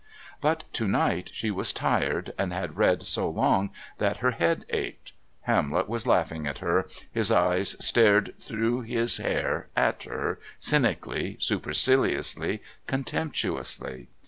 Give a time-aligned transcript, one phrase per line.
[0.41, 3.69] But to night she was tired, and had read so long
[3.99, 9.67] that her head ached Hamlet was laughing at her, his eyes stared through his hair
[9.75, 14.07] at her, cynically, superciliously, contemptuously.